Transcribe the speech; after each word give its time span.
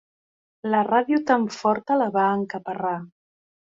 La 0.75 0.79
ràdio 0.87 1.21
tan 1.33 1.47
forta 1.59 2.01
la 2.03 2.11
va 2.19 2.29
encaparrar. 2.43 3.01